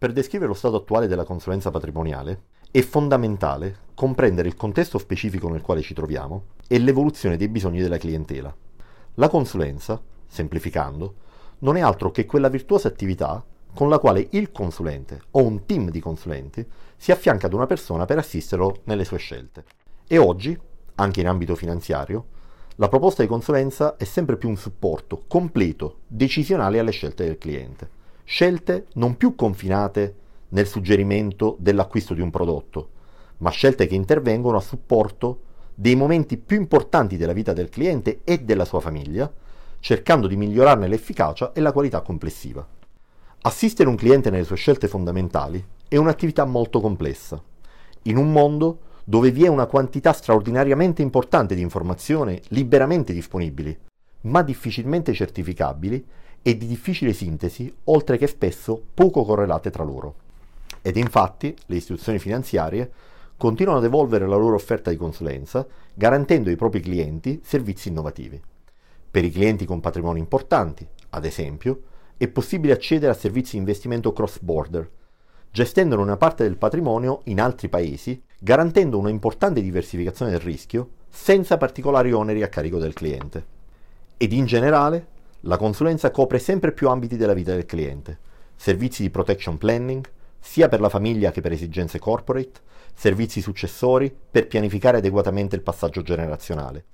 Per 0.00 0.14
descrivere 0.14 0.48
lo 0.48 0.56
stato 0.56 0.76
attuale 0.76 1.06
della 1.06 1.24
consulenza 1.24 1.70
patrimoniale 1.70 2.44
è 2.70 2.80
fondamentale 2.80 3.80
comprendere 3.92 4.48
il 4.48 4.56
contesto 4.56 4.96
specifico 4.96 5.50
nel 5.50 5.60
quale 5.60 5.82
ci 5.82 5.92
troviamo 5.92 6.44
e 6.66 6.78
l'evoluzione 6.78 7.36
dei 7.36 7.48
bisogni 7.48 7.82
della 7.82 7.98
clientela. 7.98 8.50
La 9.16 9.28
consulenza, 9.28 10.00
semplificando, 10.26 11.14
non 11.58 11.76
è 11.76 11.82
altro 11.82 12.10
che 12.12 12.24
quella 12.24 12.48
virtuosa 12.48 12.88
attività 12.88 13.44
con 13.74 13.90
la 13.90 13.98
quale 13.98 14.26
il 14.30 14.50
consulente 14.52 15.20
o 15.32 15.42
un 15.42 15.66
team 15.66 15.90
di 15.90 16.00
consulenti 16.00 16.66
si 16.96 17.12
affianca 17.12 17.44
ad 17.44 17.52
una 17.52 17.66
persona 17.66 18.06
per 18.06 18.16
assisterlo 18.16 18.80
nelle 18.84 19.04
sue 19.04 19.18
scelte. 19.18 19.64
E 20.06 20.16
oggi, 20.16 20.58
anche 20.94 21.20
in 21.20 21.28
ambito 21.28 21.54
finanziario, 21.54 22.24
la 22.76 22.88
proposta 22.88 23.20
di 23.20 23.28
consulenza 23.28 23.98
è 23.98 24.04
sempre 24.04 24.38
più 24.38 24.48
un 24.48 24.56
supporto 24.56 25.24
completo, 25.28 25.98
decisionale 26.06 26.78
alle 26.78 26.90
scelte 26.90 27.26
del 27.26 27.36
cliente 27.36 27.98
scelte 28.30 28.86
non 28.94 29.16
più 29.16 29.34
confinate 29.34 30.14
nel 30.50 30.68
suggerimento 30.68 31.56
dell'acquisto 31.58 32.14
di 32.14 32.20
un 32.20 32.30
prodotto, 32.30 32.90
ma 33.38 33.50
scelte 33.50 33.88
che 33.88 33.96
intervengono 33.96 34.56
a 34.56 34.60
supporto 34.60 35.40
dei 35.74 35.96
momenti 35.96 36.36
più 36.36 36.56
importanti 36.56 37.16
della 37.16 37.32
vita 37.32 37.52
del 37.52 37.70
cliente 37.70 38.20
e 38.22 38.38
della 38.38 38.64
sua 38.64 38.78
famiglia, 38.78 39.28
cercando 39.80 40.28
di 40.28 40.36
migliorarne 40.36 40.86
l'efficacia 40.86 41.52
e 41.52 41.60
la 41.60 41.72
qualità 41.72 42.02
complessiva. 42.02 42.64
Assistere 43.40 43.88
un 43.88 43.96
cliente 43.96 44.30
nelle 44.30 44.44
sue 44.44 44.54
scelte 44.54 44.86
fondamentali 44.86 45.62
è 45.88 45.96
un'attività 45.96 46.44
molto 46.44 46.80
complessa, 46.80 47.42
in 48.02 48.16
un 48.16 48.30
mondo 48.30 48.78
dove 49.02 49.32
vi 49.32 49.44
è 49.44 49.48
una 49.48 49.66
quantità 49.66 50.12
straordinariamente 50.12 51.02
importante 51.02 51.56
di 51.56 51.62
informazioni 51.62 52.40
liberamente 52.50 53.12
disponibili, 53.12 53.76
ma 54.22 54.42
difficilmente 54.42 55.14
certificabili 55.14 56.06
e 56.42 56.56
di 56.56 56.66
difficile 56.66 57.12
sintesi, 57.12 57.72
oltre 57.84 58.16
che 58.16 58.26
spesso 58.26 58.82
poco 58.94 59.24
correlate 59.24 59.70
tra 59.70 59.84
loro. 59.84 60.14
Ed 60.82 60.96
infatti 60.96 61.54
le 61.66 61.76
istituzioni 61.76 62.18
finanziarie 62.18 62.90
continuano 63.36 63.78
ad 63.78 63.84
evolvere 63.84 64.26
la 64.26 64.36
loro 64.36 64.54
offerta 64.54 64.90
di 64.90 64.96
consulenza, 64.96 65.66
garantendo 65.94 66.50
ai 66.50 66.56
propri 66.56 66.80
clienti 66.80 67.40
servizi 67.42 67.88
innovativi. 67.88 68.40
Per 69.10 69.24
i 69.24 69.30
clienti 69.30 69.64
con 69.64 69.80
patrimoni 69.80 70.18
importanti, 70.18 70.86
ad 71.10 71.24
esempio, 71.24 71.82
è 72.16 72.28
possibile 72.28 72.74
accedere 72.74 73.12
a 73.12 73.16
servizi 73.16 73.52
di 73.52 73.58
investimento 73.58 74.12
cross-border, 74.12 74.88
gestendo 75.50 75.98
una 75.98 76.16
parte 76.16 76.44
del 76.44 76.56
patrimonio 76.56 77.22
in 77.24 77.40
altri 77.40 77.68
paesi, 77.68 78.22
garantendo 78.38 78.98
una 78.98 79.08
importante 79.08 79.62
diversificazione 79.62 80.30
del 80.30 80.40
rischio, 80.40 80.90
senza 81.08 81.56
particolari 81.56 82.12
oneri 82.12 82.42
a 82.42 82.48
carico 82.48 82.78
del 82.78 82.92
cliente. 82.92 83.44
Ed 84.16 84.32
in 84.32 84.44
generale 84.44 85.06
la 85.42 85.56
consulenza 85.56 86.10
copre 86.10 86.38
sempre 86.38 86.72
più 86.72 86.88
ambiti 86.88 87.16
della 87.16 87.32
vita 87.32 87.52
del 87.52 87.66
cliente, 87.66 88.18
servizi 88.56 89.02
di 89.02 89.10
protection 89.10 89.56
planning, 89.56 90.04
sia 90.38 90.68
per 90.68 90.80
la 90.80 90.88
famiglia 90.88 91.30
che 91.30 91.40
per 91.40 91.52
esigenze 91.52 91.98
corporate, 91.98 92.60
servizi 92.94 93.40
successori 93.40 94.14
per 94.30 94.46
pianificare 94.46 94.98
adeguatamente 94.98 95.56
il 95.56 95.62
passaggio 95.62 96.02
generazionale, 96.02 96.84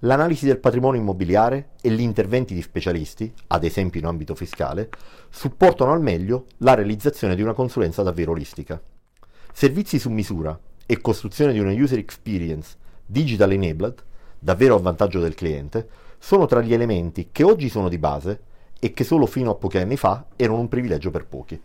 l'analisi 0.00 0.46
del 0.46 0.58
patrimonio 0.58 1.00
immobiliare 1.00 1.70
e 1.80 1.90
gli 1.90 2.00
interventi 2.00 2.54
di 2.54 2.62
specialisti, 2.62 3.32
ad 3.48 3.64
esempio 3.64 4.00
in 4.00 4.06
ambito 4.06 4.34
fiscale, 4.34 4.88
supportano 5.30 5.92
al 5.92 6.00
meglio 6.00 6.46
la 6.58 6.74
realizzazione 6.74 7.34
di 7.34 7.42
una 7.42 7.52
consulenza 7.52 8.02
davvero 8.02 8.32
olistica. 8.32 8.80
Servizi 9.52 9.98
su 9.98 10.10
misura 10.10 10.58
e 10.86 11.00
costruzione 11.00 11.52
di 11.52 11.60
una 11.60 11.72
user 11.72 11.98
experience 11.98 12.76
digital 13.06 13.52
enabled, 13.52 14.02
davvero 14.38 14.74
a 14.74 14.80
vantaggio 14.80 15.20
del 15.20 15.34
cliente, 15.34 15.88
sono 16.24 16.46
tra 16.46 16.62
gli 16.62 16.72
elementi 16.72 17.28
che 17.30 17.42
oggi 17.42 17.68
sono 17.68 17.90
di 17.90 17.98
base 17.98 18.44
e 18.80 18.94
che 18.94 19.04
solo 19.04 19.26
fino 19.26 19.50
a 19.50 19.56
pochi 19.56 19.76
anni 19.76 19.98
fa 19.98 20.24
erano 20.36 20.58
un 20.58 20.68
privilegio 20.68 21.10
per 21.10 21.26
pochi. 21.26 21.60